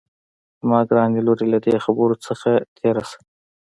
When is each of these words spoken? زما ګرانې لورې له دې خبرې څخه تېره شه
زما 0.59 0.79
ګرانې 0.89 1.21
لورې 1.25 1.45
له 1.53 1.59
دې 1.65 1.75
خبرې 1.85 2.15
څخه 2.27 2.49
تېره 2.77 3.03
شه 3.09 3.19